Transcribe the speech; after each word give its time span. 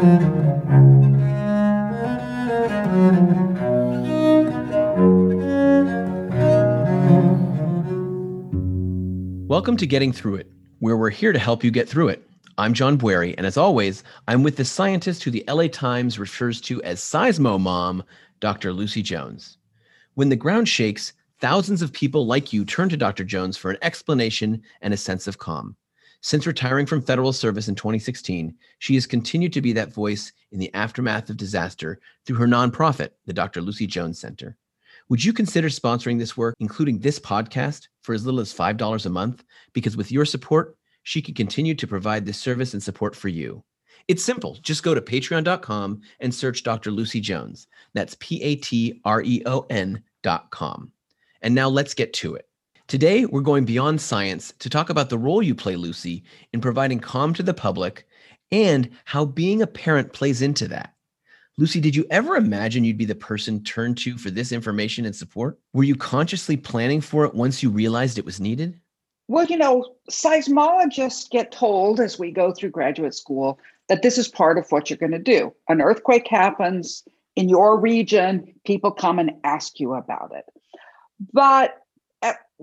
Welcome 0.00 0.16
to 9.76 9.86
Getting 9.86 10.14
Through 10.14 10.36
It, 10.36 10.50
where 10.78 10.96
we're 10.96 11.10
here 11.10 11.34
to 11.34 11.38
help 11.38 11.62
you 11.62 11.70
get 11.70 11.86
through 11.86 12.08
it. 12.08 12.26
I'm 12.56 12.72
John 12.72 12.96
Bwarie, 12.96 13.34
and 13.36 13.46
as 13.46 13.58
always, 13.58 14.02
I'm 14.26 14.42
with 14.42 14.56
the 14.56 14.64
scientist 14.64 15.22
who 15.22 15.30
the 15.30 15.44
LA 15.46 15.66
Times 15.66 16.18
refers 16.18 16.62
to 16.62 16.82
as 16.82 17.00
Seismo 17.00 17.60
Mom, 17.60 18.02
Dr. 18.40 18.72
Lucy 18.72 19.02
Jones. 19.02 19.58
When 20.14 20.30
the 20.30 20.36
ground 20.36 20.66
shakes, 20.66 21.12
thousands 21.40 21.82
of 21.82 21.92
people 21.92 22.24
like 22.24 22.54
you 22.54 22.64
turn 22.64 22.88
to 22.88 22.96
Dr. 22.96 23.24
Jones 23.24 23.58
for 23.58 23.70
an 23.70 23.76
explanation 23.82 24.62
and 24.80 24.94
a 24.94 24.96
sense 24.96 25.26
of 25.26 25.36
calm. 25.36 25.76
Since 26.22 26.46
retiring 26.46 26.84
from 26.84 27.00
federal 27.00 27.32
service 27.32 27.68
in 27.68 27.74
2016, 27.74 28.54
she 28.78 28.94
has 28.94 29.06
continued 29.06 29.54
to 29.54 29.62
be 29.62 29.72
that 29.72 29.92
voice 29.92 30.32
in 30.52 30.58
the 30.58 30.72
aftermath 30.74 31.30
of 31.30 31.38
disaster 31.38 31.98
through 32.26 32.36
her 32.36 32.46
nonprofit, 32.46 33.10
the 33.24 33.32
Dr. 33.32 33.62
Lucy 33.62 33.86
Jones 33.86 34.18
Center. 34.20 34.58
Would 35.08 35.24
you 35.24 35.32
consider 35.32 35.68
sponsoring 35.68 36.18
this 36.18 36.36
work, 36.36 36.54
including 36.60 36.98
this 36.98 37.18
podcast, 37.18 37.88
for 38.02 38.14
as 38.14 38.26
little 38.26 38.40
as 38.40 38.52
$5 38.52 39.06
a 39.06 39.10
month? 39.10 39.44
Because 39.72 39.96
with 39.96 40.12
your 40.12 40.26
support, 40.26 40.76
she 41.04 41.22
can 41.22 41.34
continue 41.34 41.74
to 41.74 41.86
provide 41.86 42.26
this 42.26 42.38
service 42.38 42.74
and 42.74 42.82
support 42.82 43.16
for 43.16 43.28
you. 43.28 43.64
It's 44.06 44.22
simple. 44.22 44.58
Just 44.60 44.82
go 44.82 44.94
to 44.94 45.00
patreon.com 45.00 46.02
and 46.20 46.34
search 46.34 46.62
Dr. 46.62 46.90
Lucy 46.90 47.20
Jones. 47.20 47.66
That's 47.94 48.16
P 48.20 48.42
A 48.42 48.56
T 48.56 49.00
R 49.04 49.22
E 49.22 49.42
O 49.46 49.66
N.com. 49.70 50.92
And 51.42 51.54
now 51.54 51.68
let's 51.68 51.94
get 51.94 52.12
to 52.14 52.34
it. 52.34 52.49
Today, 52.90 53.24
we're 53.24 53.40
going 53.40 53.64
beyond 53.66 54.00
science 54.00 54.52
to 54.58 54.68
talk 54.68 54.90
about 54.90 55.10
the 55.10 55.16
role 55.16 55.44
you 55.44 55.54
play, 55.54 55.76
Lucy, 55.76 56.24
in 56.52 56.60
providing 56.60 56.98
calm 56.98 57.32
to 57.34 57.42
the 57.44 57.54
public 57.54 58.04
and 58.50 58.90
how 59.04 59.24
being 59.24 59.62
a 59.62 59.66
parent 59.68 60.12
plays 60.12 60.42
into 60.42 60.66
that. 60.66 60.92
Lucy, 61.56 61.80
did 61.80 61.94
you 61.94 62.04
ever 62.10 62.34
imagine 62.34 62.82
you'd 62.82 62.98
be 62.98 63.04
the 63.04 63.14
person 63.14 63.62
turned 63.62 63.96
to 63.98 64.18
for 64.18 64.32
this 64.32 64.50
information 64.50 65.06
and 65.06 65.14
support? 65.14 65.60
Were 65.72 65.84
you 65.84 65.94
consciously 65.94 66.56
planning 66.56 67.00
for 67.00 67.24
it 67.24 67.32
once 67.32 67.62
you 67.62 67.70
realized 67.70 68.18
it 68.18 68.24
was 68.24 68.40
needed? 68.40 68.80
Well, 69.28 69.44
you 69.44 69.56
know, 69.56 69.94
seismologists 70.10 71.30
get 71.30 71.52
told 71.52 72.00
as 72.00 72.18
we 72.18 72.32
go 72.32 72.52
through 72.52 72.70
graduate 72.70 73.14
school 73.14 73.60
that 73.88 74.02
this 74.02 74.18
is 74.18 74.26
part 74.26 74.58
of 74.58 74.66
what 74.70 74.90
you're 74.90 74.96
going 74.96 75.12
to 75.12 75.20
do. 75.20 75.54
An 75.68 75.80
earthquake 75.80 76.26
happens 76.26 77.04
in 77.36 77.48
your 77.48 77.78
region, 77.78 78.52
people 78.64 78.90
come 78.90 79.20
and 79.20 79.30
ask 79.44 79.78
you 79.78 79.94
about 79.94 80.32
it. 80.34 80.46
But 81.32 81.76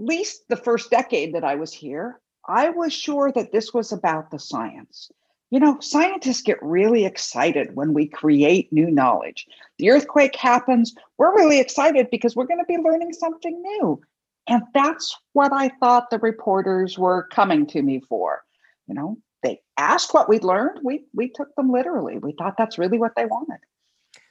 least 0.01 0.47
the 0.49 0.55
first 0.57 0.89
decade 0.89 1.33
that 1.33 1.43
I 1.43 1.55
was 1.55 1.73
here, 1.73 2.19
I 2.47 2.69
was 2.69 2.93
sure 2.93 3.31
that 3.33 3.51
this 3.51 3.73
was 3.73 3.91
about 3.91 4.31
the 4.31 4.39
science. 4.39 5.11
You 5.49 5.59
know, 5.59 5.79
scientists 5.79 6.41
get 6.41 6.61
really 6.61 7.05
excited 7.05 7.75
when 7.75 7.93
we 7.93 8.07
create 8.07 8.71
new 8.73 8.91
knowledge. 8.91 9.47
The 9.77 9.91
earthquake 9.91 10.35
happens, 10.35 10.93
we're 11.17 11.35
really 11.35 11.59
excited 11.59 12.09
because 12.11 12.35
we're 12.35 12.47
going 12.47 12.59
to 12.59 12.65
be 12.65 12.77
learning 12.77 13.13
something 13.13 13.61
new. 13.61 14.01
And 14.47 14.63
that's 14.73 15.15
what 15.33 15.53
I 15.53 15.69
thought 15.79 16.09
the 16.09 16.19
reporters 16.19 16.97
were 16.97 17.27
coming 17.31 17.65
to 17.67 17.81
me 17.81 17.99
for. 17.99 18.43
You 18.87 18.95
know, 18.95 19.17
they 19.43 19.61
asked 19.77 20.13
what 20.13 20.29
we'd 20.29 20.43
learned, 20.43 20.79
we 20.83 21.05
we 21.13 21.29
took 21.29 21.53
them 21.55 21.71
literally. 21.71 22.17
We 22.17 22.33
thought 22.33 22.55
that's 22.57 22.77
really 22.77 22.97
what 22.97 23.13
they 23.15 23.25
wanted. 23.25 23.59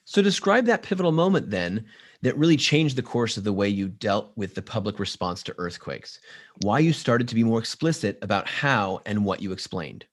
So 0.04 0.22
describe 0.22 0.66
that 0.66 0.82
pivotal 0.82 1.12
moment 1.12 1.50
then 1.50 1.84
that 2.26 2.36
really 2.36 2.56
changed 2.56 2.96
the 2.96 3.02
course 3.04 3.36
of 3.36 3.44
the 3.44 3.52
way 3.52 3.68
you 3.68 3.86
dealt 3.86 4.32
with 4.34 4.56
the 4.56 4.62
public 4.62 4.98
response 4.98 5.44
to 5.44 5.54
earthquakes. 5.58 6.18
Why 6.62 6.80
you 6.80 6.92
started 6.92 7.28
to 7.28 7.36
be 7.36 7.44
more 7.44 7.60
explicit 7.60 8.18
about 8.20 8.48
how 8.48 9.00
and 9.06 9.24
what 9.24 9.40
you 9.40 9.52
explained. 9.52 10.06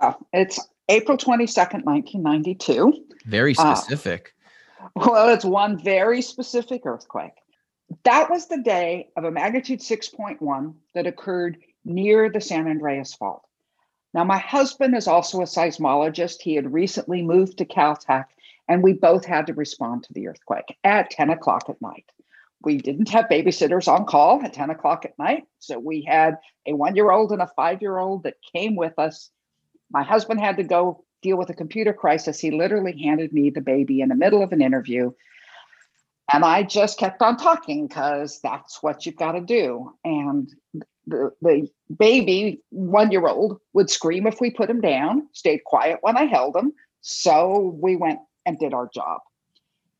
Well, 0.00 0.18
it's 0.32 0.58
April 0.88 1.16
22nd, 1.16 1.84
1992. 1.84 3.06
Very 3.26 3.54
uh, 3.56 3.76
specific. 3.76 4.34
Uh, 4.82 4.88
well, 4.96 5.28
it's 5.28 5.44
one 5.44 5.80
very 5.80 6.20
specific 6.20 6.82
earthquake. 6.84 7.34
That 8.02 8.28
was 8.28 8.48
the 8.48 8.58
day 8.58 9.10
of 9.16 9.22
a 9.22 9.30
magnitude 9.30 9.78
6.1 9.78 10.74
that 10.96 11.06
occurred 11.06 11.58
near 11.84 12.28
the 12.28 12.40
San 12.40 12.66
Andreas 12.66 13.14
Fault. 13.14 13.46
Now, 14.14 14.24
my 14.24 14.38
husband 14.38 14.96
is 14.96 15.06
also 15.06 15.42
a 15.42 15.44
seismologist. 15.44 16.40
He 16.40 16.56
had 16.56 16.72
recently 16.72 17.22
moved 17.22 17.58
to 17.58 17.64
Caltech, 17.64 18.24
and 18.68 18.82
we 18.82 18.92
both 18.92 19.24
had 19.24 19.46
to 19.46 19.54
respond 19.54 20.04
to 20.04 20.12
the 20.12 20.28
earthquake 20.28 20.76
at 20.84 21.10
10 21.10 21.30
o'clock 21.30 21.66
at 21.68 21.80
night. 21.80 22.06
We 22.62 22.78
didn't 22.78 23.10
have 23.10 23.26
babysitters 23.26 23.88
on 23.88 24.06
call 24.06 24.42
at 24.42 24.54
10 24.54 24.70
o'clock 24.70 25.04
at 25.04 25.18
night. 25.18 25.44
So 25.58 25.78
we 25.78 26.02
had 26.02 26.38
a 26.66 26.72
one 26.72 26.96
year 26.96 27.10
old 27.10 27.32
and 27.32 27.42
a 27.42 27.50
five 27.56 27.82
year 27.82 27.98
old 27.98 28.22
that 28.22 28.36
came 28.54 28.74
with 28.74 28.98
us 28.98 29.30
my 29.94 30.02
husband 30.02 30.40
had 30.40 30.56
to 30.56 30.64
go 30.64 31.04
deal 31.22 31.36
with 31.36 31.50
a 31.50 31.54
computer 31.54 31.92
crisis. 31.92 32.40
He 32.40 32.50
literally 32.50 33.00
handed 33.00 33.32
me 33.32 33.48
the 33.48 33.60
baby 33.60 34.00
in 34.00 34.08
the 34.08 34.14
middle 34.14 34.42
of 34.42 34.52
an 34.52 34.60
interview. 34.60 35.12
And 36.32 36.44
I 36.44 36.64
just 36.64 36.98
kept 36.98 37.22
on 37.22 37.36
talking 37.36 37.86
because 37.86 38.40
that's 38.42 38.82
what 38.82 39.06
you've 39.06 39.16
got 39.16 39.32
to 39.32 39.40
do. 39.40 39.92
And 40.04 40.52
the, 41.06 41.30
the 41.42 41.68
baby, 41.96 42.62
one 42.70 43.12
year 43.12 43.26
old, 43.26 43.60
would 43.72 43.88
scream 43.88 44.26
if 44.26 44.40
we 44.40 44.50
put 44.50 44.70
him 44.70 44.80
down, 44.80 45.28
stayed 45.32 45.62
quiet 45.64 45.98
when 46.00 46.16
I 46.16 46.24
held 46.24 46.56
him. 46.56 46.72
So 47.02 47.76
we 47.80 47.94
went 47.94 48.20
and 48.46 48.58
did 48.58 48.74
our 48.74 48.88
job. 48.92 49.20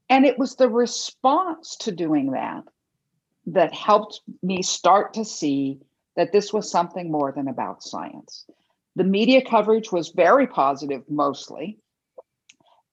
And 0.08 0.24
it 0.24 0.38
was 0.38 0.56
the 0.56 0.68
response 0.68 1.76
to 1.80 1.92
doing 1.92 2.32
that 2.32 2.64
that 3.46 3.74
helped 3.74 4.20
me 4.42 4.62
start 4.62 5.14
to 5.14 5.24
see 5.24 5.80
that 6.16 6.32
this 6.32 6.52
was 6.52 6.70
something 6.70 7.10
more 7.10 7.32
than 7.32 7.48
about 7.48 7.82
science. 7.82 8.46
The 8.96 9.04
media 9.04 9.42
coverage 9.42 9.90
was 9.90 10.10
very 10.10 10.46
positive, 10.46 11.02
mostly. 11.08 11.78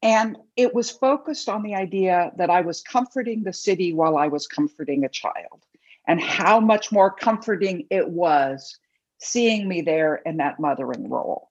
And 0.02 0.38
it 0.56 0.74
was 0.74 0.90
focused 0.90 1.48
on 1.48 1.62
the 1.62 1.76
idea 1.76 2.32
that 2.38 2.50
I 2.50 2.62
was 2.62 2.82
comforting 2.82 3.44
the 3.44 3.54
city 3.54 3.94
while 3.94 4.18
I 4.18 4.28
was 4.28 4.48
comforting 4.48 5.04
a 5.04 5.10
child, 5.10 5.64
and 6.08 6.20
how 6.20 6.60
much 6.60 6.92
more 6.92 7.12
comforting 7.12 7.86
it 7.92 8.10
was 8.10 8.80
seeing 9.20 9.68
me 9.68 9.82
there 9.82 10.16
in 10.26 10.38
that 10.38 10.60
mothering 10.60 11.08
role. 11.08 11.50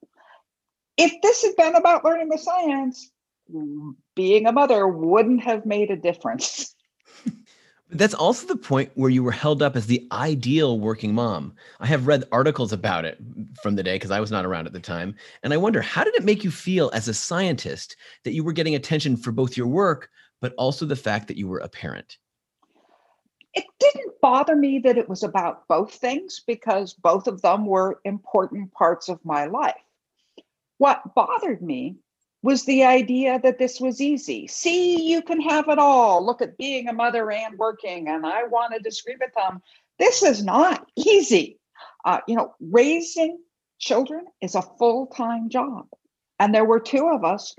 If 0.97 1.23
this 1.23 1.43
had 1.43 1.55
been 1.57 1.77
about 1.77 2.05
learning 2.05 2.29
the 2.29 2.39
science, 2.39 3.13
being 4.15 4.47
a 4.47 4.53
mother 4.53 4.87
wouldn't 4.87 5.43
have 5.43 5.67
made 5.67 5.91
a 5.91 5.97
difference. 5.97 6.75
But 7.25 7.35
that's 7.99 8.15
also 8.15 8.47
the 8.47 8.57
point 8.57 8.91
where 8.95 9.11
you 9.11 9.23
were 9.23 9.33
held 9.33 9.63
up 9.63 9.77
as 9.77 9.87
the 9.87 10.07
ideal 10.13 10.79
working 10.79 11.15
mom. 11.15 11.55
I 11.81 11.87
have 11.87 12.07
read 12.07 12.25
articles 12.33 12.73
about 12.73 13.05
it 13.05 13.19
from 13.63 13.77
the 13.77 13.83
day 13.83 13.97
because 13.97 14.11
I 14.11 14.21
was 14.21 14.31
not 14.31 14.45
around 14.45 14.67
at 14.67 14.73
the 14.73 14.81
time. 14.81 15.15
And 15.43 15.53
I 15.53 15.57
wonder, 15.57 15.81
how 15.81 16.05
did 16.05 16.15
it 16.15 16.25
make 16.25 16.45
you 16.45 16.51
feel 16.51 16.91
as 16.93 17.09
a 17.09 17.15
scientist 17.15 17.97
that 18.25 18.33
you 18.33 18.45
were 18.45 18.53
getting 18.53 18.75
attention 18.75 19.17
for 19.17 19.33
both 19.33 19.57
your 19.57 19.67
work, 19.67 20.11
but 20.41 20.55
also 20.57 20.87
the 20.87 20.97
fact 20.97 21.29
that 21.29 21.37
you 21.37 21.49
were 21.49 21.59
a 21.59 21.69
parent? 21.69 22.19
It 23.53 23.65
didn't 23.81 24.21
bother 24.23 24.55
me 24.55 24.79
that 24.81 24.97
it 24.97 25.09
was 25.09 25.25
about 25.25 25.67
both 25.67 25.95
things 25.95 26.41
because 26.47 26.95
both 26.95 27.27
of 27.27 27.43
them 27.43 27.67
were 27.67 28.01
important 28.05 28.73
parts 28.73 29.09
of 29.09 29.25
my 29.25 29.47
life. 29.47 29.75
What 30.79 31.15
bothered 31.15 31.61
me 31.61 31.97
was 32.43 32.65
the 32.65 32.85
idea 32.85 33.39
that 33.43 33.59
this 33.59 33.81
was 33.81 34.01
easy. 34.01 34.47
See, 34.47 35.11
you 35.11 35.23
can 35.23 35.41
have 35.43 35.69
it 35.69 35.79
all. 35.79 36.25
Look 36.25 36.41
at 36.41 36.57
being 36.57 36.89
a 36.89 36.93
mother 36.93 37.31
and 37.31 37.59
working. 37.59 38.09
And 38.09 38.25
I 38.25 38.45
wanted 38.45 38.83
to 38.85 38.91
scream 38.91 39.19
at 39.23 39.35
them. 39.35 39.61
This 39.99 40.23
is 40.23 40.43
not 40.43 40.87
easy. 40.97 41.59
Uh, 42.05 42.21
you 42.27 42.35
know, 42.35 42.55
raising 42.61 43.39
children 43.79 44.25
is 44.41 44.55
a 44.55 44.63
full 44.63 45.07
time 45.07 45.51
job. 45.51 45.87
And 46.39 46.55
there 46.55 46.65
were 46.65 46.81
two 46.81 47.09
of 47.09 47.25
us, 47.25 47.55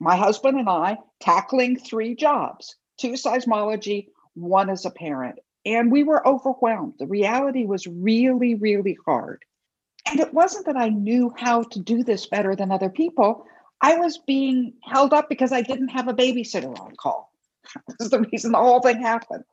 my 0.00 0.16
husband 0.16 0.58
and 0.58 0.68
I, 0.68 0.98
tackling 1.20 1.78
three 1.78 2.14
jobs 2.14 2.76
two 2.98 3.12
seismology, 3.12 4.08
one 4.34 4.70
as 4.70 4.84
a 4.84 4.90
parent. 4.90 5.38
And 5.64 5.90
we 5.90 6.02
were 6.02 6.26
overwhelmed. 6.26 6.94
The 6.98 7.06
reality 7.06 7.64
was 7.64 7.86
really, 7.86 8.54
really 8.54 8.96
hard. 9.04 9.44
And 10.08 10.20
it 10.20 10.32
wasn't 10.32 10.66
that 10.66 10.76
I 10.76 10.88
knew 10.88 11.34
how 11.36 11.64
to 11.64 11.80
do 11.80 12.04
this 12.04 12.26
better 12.26 12.54
than 12.54 12.70
other 12.70 12.88
people. 12.88 13.44
I 13.80 13.96
was 13.96 14.18
being 14.18 14.74
held 14.82 15.12
up 15.12 15.28
because 15.28 15.52
I 15.52 15.62
didn't 15.62 15.88
have 15.88 16.08
a 16.08 16.14
babysitter 16.14 16.78
on 16.80 16.94
call. 16.96 17.32
That's 17.98 18.10
the 18.10 18.20
reason 18.32 18.52
the 18.52 18.58
whole 18.58 18.80
thing 18.80 19.00
happened. 19.00 19.44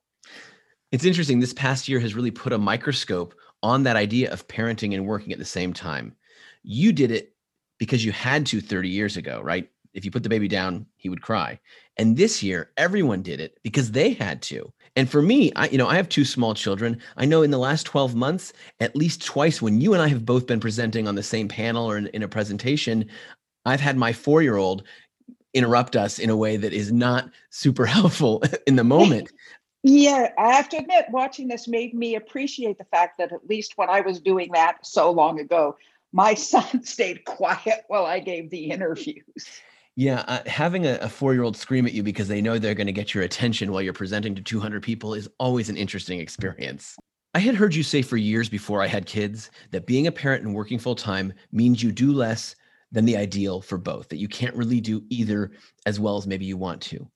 It's 0.91 1.05
interesting. 1.05 1.39
This 1.39 1.53
past 1.53 1.87
year 1.87 1.99
has 1.99 2.13
really 2.13 2.31
put 2.31 2.53
a 2.53 2.57
microscope 2.57 3.33
on 3.63 3.83
that 3.83 3.95
idea 3.95 4.31
of 4.31 4.47
parenting 4.47 4.93
and 4.93 5.07
working 5.07 5.33
at 5.33 5.39
the 5.39 5.45
same 5.45 5.73
time. 5.73 6.15
You 6.63 6.93
did 6.93 7.11
it 7.11 7.33
because 7.79 8.05
you 8.05 8.11
had 8.11 8.45
to 8.47 8.61
30 8.61 8.89
years 8.89 9.17
ago, 9.17 9.41
right? 9.41 9.69
If 9.93 10.05
you 10.05 10.11
put 10.11 10.23
the 10.23 10.29
baby 10.29 10.47
down, 10.47 10.85
he 10.95 11.09
would 11.09 11.21
cry. 11.21 11.59
And 11.97 12.17
this 12.17 12.41
year, 12.41 12.71
everyone 12.77 13.21
did 13.21 13.39
it 13.39 13.59
because 13.63 13.91
they 13.91 14.13
had 14.13 14.41
to. 14.43 14.71
And 14.95 15.09
for 15.09 15.21
me, 15.21 15.51
I, 15.55 15.67
you 15.69 15.77
know, 15.77 15.87
I 15.87 15.95
have 15.95 16.09
two 16.09 16.25
small 16.25 16.53
children. 16.53 16.99
I 17.17 17.25
know 17.25 17.41
in 17.41 17.51
the 17.51 17.57
last 17.57 17.83
12 17.83 18.15
months, 18.15 18.53
at 18.79 18.95
least 18.95 19.25
twice 19.25 19.61
when 19.61 19.81
you 19.81 19.93
and 19.93 20.01
I 20.01 20.07
have 20.07 20.25
both 20.25 20.47
been 20.47 20.59
presenting 20.59 21.07
on 21.07 21.15
the 21.15 21.23
same 21.23 21.47
panel 21.47 21.89
or 21.89 21.97
in, 21.97 22.07
in 22.07 22.23
a 22.23 22.27
presentation, 22.27 23.09
I've 23.65 23.81
had 23.81 23.97
my 23.97 24.13
four 24.13 24.41
year 24.41 24.57
old 24.57 24.83
interrupt 25.53 25.95
us 25.95 26.19
in 26.19 26.29
a 26.29 26.37
way 26.37 26.57
that 26.57 26.73
is 26.73 26.91
not 26.91 27.29
super 27.49 27.85
helpful 27.97 28.43
in 28.67 28.75
the 28.75 28.83
moment. 28.83 29.31
Yeah, 29.83 30.29
I 30.37 30.53
have 30.53 30.69
to 30.69 30.77
admit, 30.77 31.05
watching 31.11 31.49
this 31.49 31.67
made 31.67 31.93
me 31.93 32.15
appreciate 32.15 32.77
the 32.77 32.85
fact 32.85 33.17
that 33.17 33.33
at 33.33 33.47
least 33.49 33.73
when 33.75 33.89
I 33.89 33.99
was 33.99 34.21
doing 34.21 34.49
that 34.53 34.77
so 34.85 35.11
long 35.11 35.39
ago, 35.41 35.77
my 36.13 36.33
son 36.35 36.83
stayed 36.83 37.25
quiet 37.25 37.83
while 37.87 38.05
I 38.05 38.19
gave 38.19 38.49
the 38.49 38.71
interviews. 38.71 39.23
Yeah, 39.95 40.23
uh, 40.27 40.39
having 40.47 40.87
a, 40.87 40.95
a 41.01 41.09
four 41.09 41.33
year 41.33 41.43
old 41.43 41.55
scream 41.55 41.85
at 41.85 41.93
you 41.93 42.01
because 42.01 42.27
they 42.27 42.41
know 42.41 42.57
they're 42.57 42.73
going 42.73 42.87
to 42.87 42.93
get 42.93 43.13
your 43.13 43.23
attention 43.23 43.71
while 43.71 43.81
you're 43.81 43.93
presenting 43.93 44.33
to 44.35 44.41
200 44.41 44.81
people 44.81 45.13
is 45.13 45.29
always 45.37 45.69
an 45.69 45.77
interesting 45.77 46.19
experience. 46.19 46.95
I 47.35 47.39
had 47.39 47.55
heard 47.55 47.75
you 47.75 47.83
say 47.83 48.01
for 48.01 48.17
years 48.17 48.47
before 48.49 48.81
I 48.81 48.87
had 48.87 49.05
kids 49.05 49.51
that 49.71 49.85
being 49.85 50.07
a 50.07 50.11
parent 50.11 50.43
and 50.43 50.55
working 50.55 50.79
full 50.79 50.95
time 50.95 51.33
means 51.51 51.83
you 51.83 51.91
do 51.91 52.11
less 52.11 52.55
than 52.93 53.05
the 53.05 53.17
ideal 53.17 53.59
for 53.59 53.77
both, 53.77 54.07
that 54.09 54.17
you 54.17 54.27
can't 54.27 54.55
really 54.55 54.79
do 54.79 55.03
either 55.09 55.51
as 55.85 55.99
well 55.99 56.15
as 56.15 56.25
maybe 56.25 56.45
you 56.45 56.55
want 56.55 56.81
to. 56.81 57.07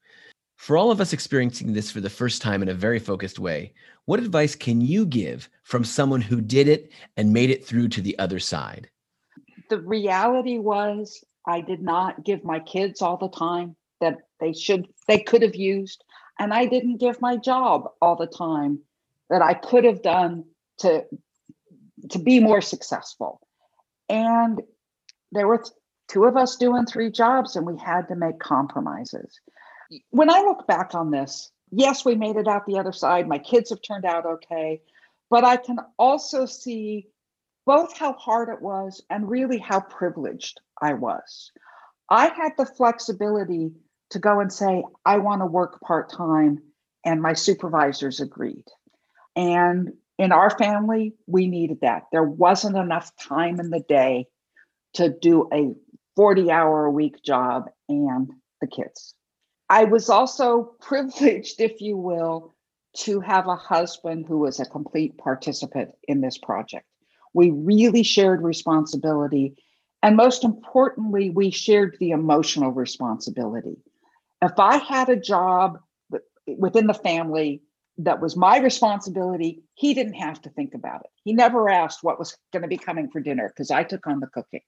For 0.57 0.75
all 0.75 0.91
of 0.91 0.99
us 0.99 1.13
experiencing 1.13 1.71
this 1.71 1.91
for 1.91 2.01
the 2.01 2.09
first 2.09 2.41
time 2.41 2.61
in 2.61 2.69
a 2.69 2.73
very 2.73 2.99
focused 2.99 3.39
way, 3.39 3.73
what 4.05 4.19
advice 4.19 4.55
can 4.55 4.81
you 4.81 5.05
give 5.05 5.49
from 5.63 5.83
someone 5.83 6.21
who 6.21 6.41
did 6.41 6.67
it 6.67 6.91
and 7.15 7.31
made 7.31 7.51
it 7.51 7.65
through 7.65 7.89
to 7.89 8.01
the 8.01 8.17
other 8.17 8.39
side? 8.39 8.89
The 9.69 9.79
reality 9.79 10.57
was 10.57 11.23
I 11.45 11.61
did 11.61 11.81
not 11.81 12.25
give 12.25 12.43
my 12.43 12.59
kids 12.59 13.01
all 13.01 13.17
the 13.17 13.29
time 13.29 13.75
that 14.01 14.17
they 14.39 14.53
should 14.53 14.87
they 15.07 15.19
could 15.19 15.41
have 15.41 15.55
used 15.55 16.03
and 16.39 16.53
I 16.53 16.65
didn't 16.65 16.97
give 16.97 17.21
my 17.21 17.37
job 17.37 17.89
all 18.01 18.15
the 18.15 18.27
time 18.27 18.79
that 19.29 19.41
I 19.41 19.53
could 19.53 19.83
have 19.83 20.01
done 20.01 20.45
to 20.79 21.05
to 22.11 22.19
be 22.19 22.39
more 22.39 22.61
successful. 22.61 23.41
And 24.07 24.61
there 25.31 25.47
were 25.47 25.63
two 26.07 26.25
of 26.25 26.37
us 26.37 26.55
doing 26.55 26.85
three 26.85 27.11
jobs 27.11 27.55
and 27.55 27.65
we 27.65 27.77
had 27.77 28.07
to 28.07 28.15
make 28.15 28.39
compromises. 28.39 29.39
When 30.09 30.29
I 30.29 30.41
look 30.41 30.67
back 30.67 30.95
on 30.95 31.11
this, 31.11 31.51
yes, 31.71 32.05
we 32.05 32.15
made 32.15 32.35
it 32.35 32.47
out 32.47 32.65
the 32.65 32.79
other 32.79 32.91
side. 32.91 33.27
My 33.27 33.39
kids 33.39 33.69
have 33.69 33.81
turned 33.81 34.05
out 34.05 34.25
okay, 34.25 34.81
but 35.29 35.43
I 35.43 35.57
can 35.57 35.77
also 35.97 36.45
see 36.45 37.07
both 37.65 37.97
how 37.97 38.13
hard 38.13 38.49
it 38.49 38.61
was 38.61 39.03
and 39.09 39.29
really 39.29 39.57
how 39.57 39.81
privileged 39.81 40.59
I 40.81 40.93
was. 40.93 41.51
I 42.09 42.27
had 42.27 42.53
the 42.57 42.65
flexibility 42.65 43.71
to 44.11 44.19
go 44.19 44.39
and 44.39 44.51
say, 44.51 44.83
I 45.05 45.17
want 45.17 45.41
to 45.41 45.45
work 45.45 45.81
part 45.81 46.09
time, 46.09 46.61
and 47.03 47.21
my 47.21 47.33
supervisors 47.33 48.21
agreed. 48.21 48.63
And 49.35 49.91
in 50.17 50.31
our 50.31 50.49
family, 50.57 51.13
we 51.27 51.47
needed 51.47 51.79
that. 51.81 52.03
There 52.11 52.23
wasn't 52.23 52.77
enough 52.77 53.11
time 53.17 53.59
in 53.59 53.69
the 53.69 53.83
day 53.87 54.27
to 54.97 55.09
do 55.09 55.47
a 55.53 55.73
40 56.15 56.51
hour 56.51 56.85
a 56.85 56.91
week 56.91 57.21
job 57.23 57.69
and 57.87 58.31
the 58.61 58.67
kids. 58.67 59.13
I 59.69 59.83
was 59.83 60.09
also 60.09 60.63
privileged, 60.81 61.61
if 61.61 61.81
you 61.81 61.97
will, 61.97 62.53
to 62.97 63.19
have 63.19 63.47
a 63.47 63.55
husband 63.55 64.25
who 64.27 64.39
was 64.39 64.59
a 64.59 64.65
complete 64.65 65.17
participant 65.17 65.91
in 66.07 66.21
this 66.21 66.37
project. 66.37 66.85
We 67.33 67.51
really 67.51 68.01
shared 68.01 68.41
responsibility. 68.41 69.55
And 70.01 70.15
most 70.15 70.43
importantly, 70.43 71.29
we 71.29 71.51
shared 71.51 71.97
the 71.99 72.11
emotional 72.11 72.71
responsibility. 72.71 73.77
If 74.41 74.57
I 74.57 74.77
had 74.77 75.09
a 75.09 75.15
job 75.15 75.79
within 76.47 76.87
the 76.87 76.93
family 76.95 77.61
that 77.99 78.21
was 78.21 78.35
my 78.35 78.57
responsibility, 78.57 79.63
he 79.75 79.93
didn't 79.93 80.13
have 80.13 80.41
to 80.43 80.49
think 80.49 80.73
about 80.73 81.01
it. 81.01 81.11
He 81.23 81.33
never 81.33 81.69
asked 81.69 82.03
what 82.03 82.17
was 82.17 82.35
going 82.51 82.63
to 82.63 82.67
be 82.67 82.77
coming 82.77 83.09
for 83.09 83.19
dinner 83.19 83.47
because 83.47 83.69
I 83.69 83.83
took 83.83 84.07
on 84.07 84.19
the 84.19 84.27
cooking. 84.27 84.61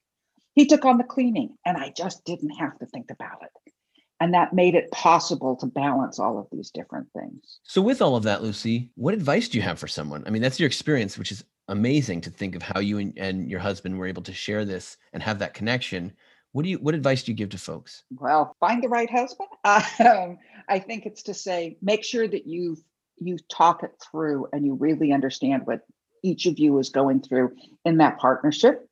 He 0.59 0.65
took 0.65 0.83
on 0.83 0.97
the 0.97 1.05
cleaning, 1.05 1.55
and 1.65 1.77
I 1.77 1.93
just 1.95 2.25
didn't 2.25 2.49
have 2.49 2.77
to 2.79 2.85
think 2.85 3.11
about 3.11 3.43
it. 3.43 3.71
And 4.19 4.33
that 4.33 4.51
made 4.51 4.75
it 4.75 4.91
possible 4.91 5.55
to 5.55 5.65
balance 5.65 6.19
all 6.19 6.37
of 6.37 6.47
these 6.51 6.69
different 6.69 7.07
things. 7.13 7.61
So, 7.63 7.81
with 7.81 8.01
all 8.01 8.17
of 8.17 8.23
that, 8.23 8.43
Lucy, 8.43 8.91
what 8.95 9.13
advice 9.13 9.47
do 9.47 9.57
you 9.57 9.61
have 9.61 9.79
for 9.79 9.87
someone? 9.87 10.21
I 10.27 10.31
mean, 10.31 10.41
that's 10.41 10.59
your 10.59 10.67
experience, 10.67 11.17
which 11.17 11.31
is 11.31 11.45
amazing 11.69 12.19
to 12.19 12.29
think 12.29 12.55
of 12.55 12.61
how 12.61 12.81
you 12.81 12.97
and, 12.97 13.17
and 13.17 13.49
your 13.49 13.61
husband 13.61 13.97
were 13.97 14.05
able 14.05 14.21
to 14.23 14.33
share 14.33 14.65
this 14.65 14.97
and 15.13 15.23
have 15.23 15.39
that 15.39 15.53
connection. 15.53 16.11
What 16.51 16.63
do 16.63 16.69
you? 16.71 16.77
What 16.79 16.93
advice 16.93 17.23
do 17.23 17.31
you 17.31 17.37
give 17.37 17.51
to 17.51 17.57
folks? 17.57 18.03
Well, 18.17 18.53
find 18.59 18.83
the 18.83 18.89
right 18.89 19.09
husband. 19.09 19.47
Um, 19.63 20.39
I 20.67 20.79
think 20.79 21.05
it's 21.05 21.23
to 21.23 21.33
say 21.33 21.77
make 21.81 22.03
sure 22.03 22.27
that 22.27 22.47
you 22.47 22.75
you 23.17 23.37
talk 23.49 23.83
it 23.83 23.93
through 24.11 24.49
and 24.51 24.65
you 24.65 24.73
really 24.73 25.13
understand 25.13 25.65
what 25.65 25.85
each 26.21 26.47
of 26.47 26.59
you 26.59 26.77
is 26.79 26.89
going 26.89 27.21
through 27.21 27.55
in 27.85 27.99
that 27.99 28.17
partnership. 28.17 28.88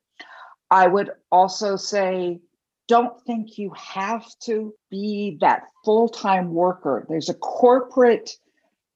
I 0.70 0.86
would 0.86 1.10
also 1.30 1.76
say 1.76 2.40
don't 2.88 3.20
think 3.22 3.58
you 3.58 3.70
have 3.76 4.26
to 4.40 4.74
be 4.90 5.36
that 5.40 5.64
full 5.84 6.08
time 6.08 6.52
worker. 6.52 7.06
There's 7.08 7.28
a 7.28 7.34
corporate 7.34 8.30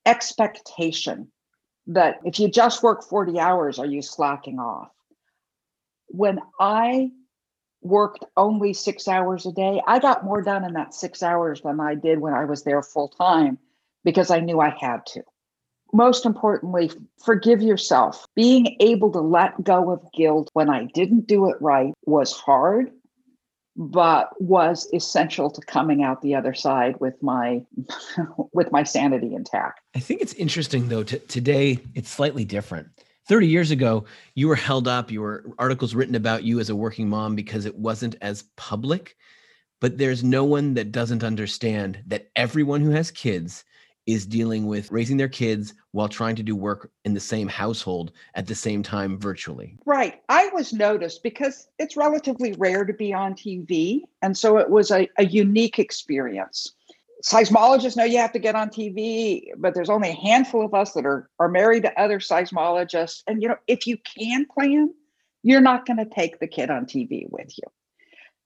expectation 0.07 1.31
that 1.87 2.21
if 2.25 2.41
you 2.41 2.49
just 2.49 2.83
work 2.83 3.05
40 3.05 3.39
hours, 3.39 3.79
are 3.79 3.87
you 3.87 4.03
slacking 4.03 4.59
off? 4.59 4.91
When 6.09 6.41
I 6.59 7.11
worked 7.83 8.25
only 8.37 8.73
six 8.73 9.09
hours 9.09 9.45
a 9.45 9.53
day, 9.53 9.83
I 9.87 9.99
got 9.99 10.25
more 10.25 10.41
done 10.41 10.65
in 10.65 10.75
that 10.75 10.95
six 10.95 11.23
hours 11.23 11.61
than 11.61 11.81
I 11.81 11.95
did 11.95 12.19
when 12.19 12.33
I 12.33 12.45
was 12.45 12.63
there 12.63 12.83
full 12.83 13.09
time 13.09 13.59
because 14.05 14.31
I 14.31 14.41
knew 14.41 14.61
I 14.61 14.71
had 14.71 15.05
to. 15.07 15.23
Most 15.93 16.25
importantly, 16.25 16.91
forgive 17.23 17.61
yourself. 17.61 18.27
Being 18.35 18.77
able 18.81 19.13
to 19.13 19.21
let 19.21 19.63
go 19.63 19.91
of 19.91 20.01
guilt 20.13 20.51
when 20.55 20.71
I 20.71 20.85
didn't 20.95 21.27
do 21.27 21.51
it 21.51 21.57
right 21.61 21.93
was 22.07 22.33
hard 22.33 22.91
but 23.77 24.31
was 24.41 24.89
essential 24.93 25.51
to 25.51 25.61
coming 25.63 26.03
out 26.03 26.21
the 26.21 26.35
other 26.35 26.55
side 26.55 26.95
with 27.01 27.21
my 27.23 27.65
with 28.53 28.71
my 28.71 28.83
sanity 28.83 29.35
intact. 29.35 29.81
I 29.95 30.01
think 30.01 30.21
it's 30.21 30.35
interesting 30.35 30.89
though 30.89 31.03
t- 31.03 31.19
today 31.21 31.79
it's 31.95 32.11
slightly 32.11 32.45
different. 32.45 32.89
30 33.29 33.47
years 33.47 33.71
ago 33.71 34.05
you 34.35 34.49
were 34.49 34.57
held 34.57 34.89
up 34.89 35.11
you 35.11 35.21
were 35.21 35.45
articles 35.59 35.95
written 35.95 36.17
about 36.17 36.43
you 36.43 36.59
as 36.59 36.71
a 36.71 36.77
working 36.77 37.09
mom 37.09 37.37
because 37.37 37.67
it 37.67 37.77
wasn't 37.77 38.17
as 38.21 38.45
public 38.57 39.17
but 39.81 39.97
there's 39.97 40.25
no 40.25 40.45
one 40.45 40.75
that 40.75 40.91
doesn't 40.91 41.23
understand 41.23 42.03
that 42.07 42.31
everyone 42.35 42.81
who 42.81 42.91
has 42.91 43.13
kids 43.13 43.65
is 44.07 44.27
dealing 44.27 44.67
with 44.67 44.91
raising 44.91 45.17
their 45.17 45.29
kids 45.29 45.75
while 45.93 46.09
trying 46.09 46.35
to 46.37 46.43
do 46.43 46.57
work 46.57 46.91
in 47.05 47.15
the 47.15 47.21
same 47.21 47.49
household 47.49 48.13
at 48.35 48.47
the 48.47 48.55
same 48.55 48.83
time 48.83 49.19
virtually. 49.19 49.79
Right. 49.87 50.21
I 50.29 50.49
was 50.49 50.73
noticed 50.73 51.23
because 51.23 51.69
it's 51.79 51.97
relatively 51.97 52.53
rare 52.55 52.85
to 52.85 52.93
be 52.93 53.13
on 53.13 53.35
TV. 53.35 54.03
And 54.21 54.37
so 54.37 54.59
it 54.59 54.71
was 54.71 54.91
a, 54.91 55.09
a 55.19 55.25
unique 55.25 55.79
experience. 55.79 56.73
Seismologists 57.25 57.97
know 57.97 58.03
you 58.03 58.19
have 58.19 58.33
to 58.33 58.41
get 58.41 58.57
on 58.57 58.69
TV, 58.69 59.45
but 59.57 59.75
there's 59.75 59.91
only 59.91 60.09
a 60.09 60.15
handful 60.15 60.65
of 60.65 60.75
us 60.75 60.93
that 60.95 61.07
are, 61.07 61.31
are 61.39 61.49
married 61.49 61.85
to 61.85 62.01
other 62.01 62.19
seismologists. 62.19 63.23
And, 63.29 63.41
you 63.41 63.49
know, 63.49 63.59
if 63.69 63.87
you 63.87 63.97
can 63.99 64.45
plan, 64.47 64.93
you're 65.45 65.61
not 65.61 65.87
going 65.87 65.99
to 65.99 66.05
take 66.05 66.41
the 66.41 66.49
kid 66.49 66.71
on 66.71 66.87
TV 66.87 67.31
with 67.31 67.57
you. 67.57 67.71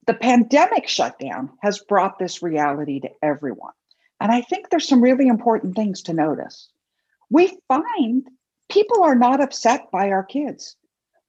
The 0.07 0.15
pandemic 0.15 0.87
shutdown 0.87 1.51
has 1.63 1.79
brought 1.79 2.19
this 2.19 2.43
reality 2.43 3.01
to 3.01 3.09
everyone. 3.23 3.73
And 4.21 4.33
I 4.33 4.41
think 4.41 4.71
there's 4.71 4.89
some 4.89 5.03
really 5.03 5.29
important 5.29 5.77
things 5.77 6.03
to 6.03 6.13
notice. 6.13 6.69
We 7.31 7.59
find 7.69 8.27
people 8.71 9.03
are 9.03 9.15
not 9.15 9.41
upset 9.41 9.91
by 9.91 10.11
our 10.11 10.25
kids. 10.25 10.77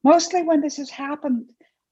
Mostly 0.03 0.44
when 0.44 0.62
this 0.62 0.77
has 0.77 0.89
happened 0.89 1.50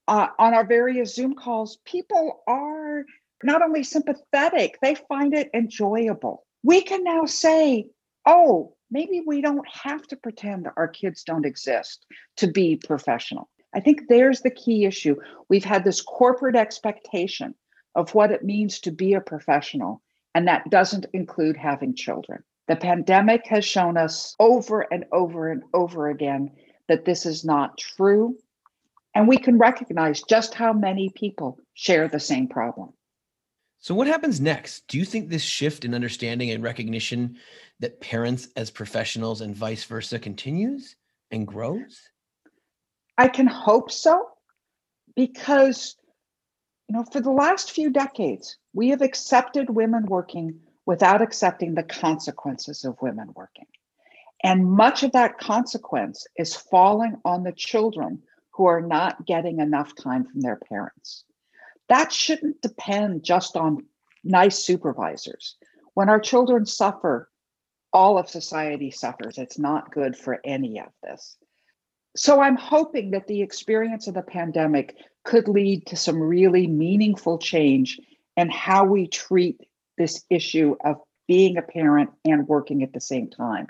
uh, 0.08 0.28
on 0.38 0.54
our 0.54 0.64
various 0.64 1.14
Zoom 1.14 1.34
calls, 1.34 1.78
people 1.84 2.42
are 2.46 3.04
not 3.42 3.62
only 3.62 3.82
sympathetic, 3.82 4.78
they 4.80 4.94
find 4.94 5.34
it 5.34 5.50
enjoyable. 5.52 6.44
We 6.62 6.80
can 6.82 7.04
now 7.04 7.26
say, 7.26 7.88
oh, 8.24 8.74
maybe 8.90 9.22
we 9.26 9.40
don't 9.40 9.68
have 9.68 10.06
to 10.08 10.16
pretend 10.16 10.68
our 10.76 10.88
kids 10.88 11.24
don't 11.24 11.44
exist 11.44 12.06
to 12.38 12.46
be 12.46 12.76
professional. 12.76 13.48
I 13.74 13.80
think 13.80 14.02
there's 14.08 14.40
the 14.40 14.50
key 14.50 14.86
issue. 14.86 15.16
We've 15.48 15.64
had 15.64 15.84
this 15.84 16.00
corporate 16.00 16.56
expectation 16.56 17.54
of 17.94 18.14
what 18.14 18.30
it 18.30 18.44
means 18.44 18.80
to 18.80 18.90
be 18.90 19.14
a 19.14 19.20
professional. 19.20 20.02
And 20.36 20.48
that 20.48 20.68
doesn't 20.68 21.06
include 21.14 21.56
having 21.56 21.94
children. 21.94 22.42
The 22.68 22.76
pandemic 22.76 23.46
has 23.46 23.64
shown 23.64 23.96
us 23.96 24.36
over 24.38 24.82
and 24.82 25.06
over 25.10 25.48
and 25.48 25.62
over 25.72 26.10
again 26.10 26.50
that 26.88 27.06
this 27.06 27.24
is 27.24 27.42
not 27.42 27.78
true. 27.78 28.36
And 29.14 29.28
we 29.28 29.38
can 29.38 29.56
recognize 29.56 30.22
just 30.22 30.52
how 30.52 30.74
many 30.74 31.08
people 31.08 31.58
share 31.72 32.06
the 32.06 32.20
same 32.20 32.48
problem. 32.48 32.92
So, 33.78 33.94
what 33.94 34.08
happens 34.08 34.38
next? 34.38 34.86
Do 34.88 34.98
you 34.98 35.06
think 35.06 35.30
this 35.30 35.40
shift 35.40 35.86
in 35.86 35.94
understanding 35.94 36.50
and 36.50 36.62
recognition 36.62 37.38
that 37.80 38.02
parents 38.02 38.48
as 38.56 38.70
professionals 38.70 39.40
and 39.40 39.56
vice 39.56 39.84
versa 39.84 40.18
continues 40.18 40.96
and 41.30 41.46
grows? 41.46 42.10
I 43.16 43.28
can 43.28 43.46
hope 43.46 43.90
so 43.90 44.28
because 45.14 45.96
you 46.88 46.96
know, 46.96 47.04
for 47.04 47.20
the 47.20 47.30
last 47.30 47.72
few 47.72 47.90
decades, 47.90 48.58
we 48.76 48.90
have 48.90 49.00
accepted 49.00 49.70
women 49.70 50.04
working 50.04 50.60
without 50.84 51.22
accepting 51.22 51.74
the 51.74 51.82
consequences 51.82 52.84
of 52.84 53.00
women 53.00 53.30
working. 53.34 53.64
And 54.44 54.66
much 54.66 55.02
of 55.02 55.12
that 55.12 55.38
consequence 55.38 56.26
is 56.36 56.54
falling 56.54 57.16
on 57.24 57.42
the 57.42 57.52
children 57.52 58.22
who 58.50 58.66
are 58.66 58.82
not 58.82 59.24
getting 59.24 59.60
enough 59.60 59.94
time 59.96 60.24
from 60.24 60.42
their 60.42 60.56
parents. 60.56 61.24
That 61.88 62.12
shouldn't 62.12 62.60
depend 62.60 63.24
just 63.24 63.56
on 63.56 63.86
nice 64.22 64.62
supervisors. 64.62 65.56
When 65.94 66.10
our 66.10 66.20
children 66.20 66.66
suffer, 66.66 67.30
all 67.94 68.18
of 68.18 68.28
society 68.28 68.90
suffers. 68.90 69.38
It's 69.38 69.58
not 69.58 69.90
good 69.90 70.14
for 70.14 70.38
any 70.44 70.80
of 70.80 70.92
this. 71.02 71.38
So 72.14 72.42
I'm 72.42 72.56
hoping 72.56 73.12
that 73.12 73.26
the 73.26 73.40
experience 73.40 74.06
of 74.06 74.12
the 74.12 74.22
pandemic 74.22 74.96
could 75.24 75.48
lead 75.48 75.86
to 75.86 75.96
some 75.96 76.20
really 76.20 76.66
meaningful 76.66 77.38
change 77.38 77.98
and 78.36 78.52
how 78.52 78.84
we 78.84 79.06
treat 79.06 79.60
this 79.98 80.24
issue 80.30 80.76
of 80.84 80.96
being 81.26 81.56
a 81.56 81.62
parent 81.62 82.10
and 82.24 82.46
working 82.46 82.82
at 82.82 82.92
the 82.92 83.00
same 83.00 83.28
time. 83.28 83.66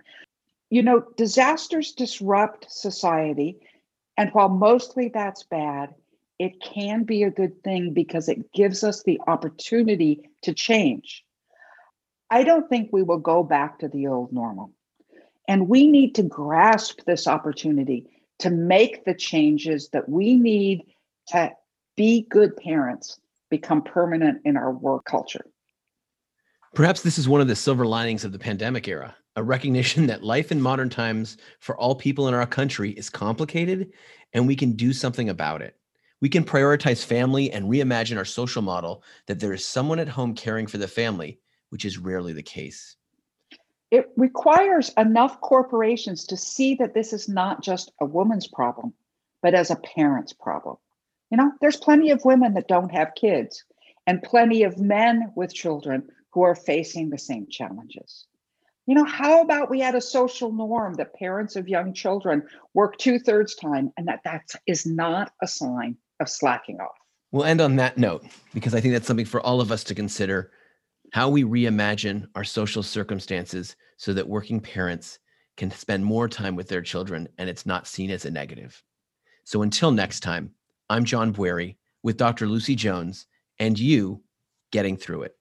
You 0.70 0.82
know, 0.82 1.04
disasters 1.16 1.92
disrupt 1.92 2.70
society. 2.70 3.58
And 4.16 4.30
while 4.30 4.48
mostly 4.48 5.08
that's 5.08 5.44
bad, 5.44 5.94
it 6.38 6.60
can 6.60 7.04
be 7.04 7.22
a 7.22 7.30
good 7.30 7.62
thing 7.62 7.92
because 7.92 8.28
it 8.28 8.52
gives 8.52 8.84
us 8.84 9.02
the 9.02 9.20
opportunity 9.26 10.28
to 10.42 10.52
change. 10.52 11.24
I 12.28 12.42
don't 12.42 12.68
think 12.68 12.90
we 12.92 13.02
will 13.02 13.18
go 13.18 13.42
back 13.42 13.78
to 13.78 13.88
the 13.88 14.08
old 14.08 14.32
normal. 14.32 14.72
And 15.48 15.68
we 15.68 15.86
need 15.86 16.16
to 16.16 16.22
grasp 16.24 17.00
this 17.06 17.28
opportunity 17.28 18.06
to 18.40 18.50
make 18.50 19.04
the 19.04 19.14
changes 19.14 19.88
that 19.90 20.08
we 20.08 20.36
need 20.36 20.82
to 21.28 21.52
be 21.96 22.26
good 22.28 22.56
parents 22.56 23.18
become 23.50 23.82
permanent 23.82 24.42
in 24.44 24.56
our 24.56 24.72
work 24.72 25.04
culture. 25.04 25.46
Perhaps 26.74 27.02
this 27.02 27.18
is 27.18 27.28
one 27.28 27.40
of 27.40 27.48
the 27.48 27.56
silver 27.56 27.86
linings 27.86 28.24
of 28.24 28.32
the 28.32 28.38
pandemic 28.38 28.86
era 28.88 29.16
a 29.36 29.42
recognition 29.42 30.06
that 30.06 30.24
life 30.24 30.50
in 30.50 30.60
modern 30.60 30.88
times 30.88 31.36
for 31.60 31.76
all 31.78 31.94
people 31.94 32.26
in 32.26 32.34
our 32.34 32.46
country 32.46 32.92
is 32.92 33.10
complicated 33.10 33.92
and 34.32 34.46
we 34.46 34.56
can 34.56 34.72
do 34.72 34.92
something 34.92 35.28
about 35.28 35.62
it. 35.62 35.76
We 36.22 36.30
can 36.30 36.42
prioritize 36.42 37.04
family 37.04 37.52
and 37.52 37.66
reimagine 37.66 38.16
our 38.16 38.24
social 38.24 38.62
model 38.62 39.02
that 39.26 39.38
there 39.38 39.52
is 39.52 39.64
someone 39.64 39.98
at 39.98 40.08
home 40.08 40.34
caring 40.34 40.66
for 40.66 40.78
the 40.78 40.88
family, 40.88 41.38
which 41.68 41.84
is 41.84 41.98
rarely 41.98 42.32
the 42.32 42.42
case. 42.42 42.96
It 43.90 44.06
requires 44.16 44.90
enough 44.96 45.40
corporations 45.42 46.24
to 46.26 46.36
see 46.36 46.74
that 46.76 46.94
this 46.94 47.12
is 47.12 47.28
not 47.28 47.62
just 47.62 47.92
a 48.00 48.06
woman's 48.06 48.48
problem, 48.48 48.94
but 49.42 49.54
as 49.54 49.70
a 49.70 49.76
parent's 49.76 50.32
problem. 50.32 50.76
You 51.30 51.38
know, 51.38 51.52
there's 51.60 51.76
plenty 51.76 52.10
of 52.10 52.24
women 52.24 52.54
that 52.54 52.68
don't 52.68 52.92
have 52.92 53.14
kids 53.16 53.64
and 54.06 54.22
plenty 54.22 54.62
of 54.62 54.78
men 54.78 55.32
with 55.34 55.52
children 55.52 56.08
who 56.32 56.42
are 56.42 56.54
facing 56.54 57.10
the 57.10 57.18
same 57.18 57.46
challenges. 57.50 58.26
You 58.86 58.94
know, 58.94 59.04
how 59.04 59.42
about 59.42 59.68
we 59.68 59.80
had 59.80 59.96
a 59.96 60.00
social 60.00 60.52
norm 60.52 60.94
that 60.94 61.14
parents 61.14 61.56
of 61.56 61.68
young 61.68 61.92
children 61.92 62.44
work 62.72 62.96
two 62.98 63.18
thirds 63.18 63.56
time 63.56 63.92
and 63.96 64.06
that 64.06 64.20
that 64.24 64.44
is 64.66 64.86
not 64.86 65.32
a 65.42 65.48
sign 65.48 65.96
of 66.20 66.28
slacking 66.28 66.78
off? 66.78 66.94
We'll 67.32 67.44
end 67.44 67.60
on 67.60 67.74
that 67.76 67.98
note 67.98 68.24
because 68.54 68.74
I 68.74 68.80
think 68.80 68.94
that's 68.94 69.08
something 69.08 69.26
for 69.26 69.40
all 69.40 69.60
of 69.60 69.72
us 69.72 69.82
to 69.84 69.94
consider 69.94 70.52
how 71.12 71.28
we 71.28 71.42
reimagine 71.42 72.28
our 72.36 72.44
social 72.44 72.82
circumstances 72.82 73.74
so 73.96 74.12
that 74.12 74.28
working 74.28 74.60
parents 74.60 75.18
can 75.56 75.70
spend 75.70 76.04
more 76.04 76.28
time 76.28 76.54
with 76.54 76.68
their 76.68 76.82
children 76.82 77.28
and 77.38 77.48
it's 77.48 77.66
not 77.66 77.88
seen 77.88 78.10
as 78.10 78.24
a 78.24 78.30
negative. 78.30 78.82
So 79.44 79.62
until 79.62 79.90
next 79.90 80.20
time, 80.20 80.52
I'm 80.88 81.04
John 81.04 81.34
Bwarie 81.34 81.76
with 82.04 82.16
Dr. 82.16 82.46
Lucy 82.46 82.76
Jones 82.76 83.26
and 83.58 83.76
you 83.76 84.22
getting 84.70 84.96
through 84.96 85.22
it. 85.22 85.32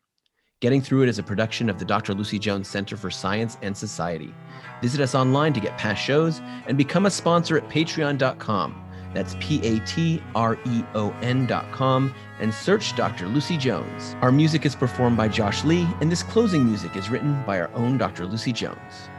Getting 0.62 0.82
Through 0.82 1.04
It 1.04 1.10
is 1.10 1.20
a 1.20 1.24
production 1.24 1.70
of 1.70 1.78
the 1.78 1.86
Dr. 1.86 2.16
Lucy 2.16 2.40
Jones 2.40 2.68
Center 2.68 2.98
for 2.98 3.12
Science 3.12 3.58
and 3.62 3.78
Society. 3.78 4.34
Visit 4.82 5.02
us 5.02 5.14
online 5.14 5.54
to 5.54 5.60
get 5.60 5.78
past 5.78 6.02
shows 6.02 6.42
and 6.66 6.78
become 6.78 7.06
a 7.06 7.12
sponsor 7.12 7.58
at 7.58 7.70
patreon.com. 7.70 8.82
That's 9.14 9.36
P 9.40 9.62
A 9.68 9.80
T 9.82 10.24
R 10.34 10.58
E 10.66 10.84
O 10.96 11.12
N.com 11.22 12.16
and 12.40 12.52
search 12.52 12.96
Dr. 12.96 13.28
Lucy 13.28 13.58
Jones. 13.58 14.16
Our 14.22 14.32
music 14.32 14.66
is 14.66 14.76
performed 14.76 15.18
by 15.18 15.28
Josh 15.28 15.64
Lee, 15.64 15.88
and 16.02 16.12
this 16.12 16.24
closing 16.24 16.66
music 16.66 16.96
is 16.96 17.10
written 17.10 17.44
by 17.46 17.60
our 17.60 17.70
own 17.76 17.98
Dr. 18.00 18.26
Lucy 18.26 18.52
Jones. 18.52 19.10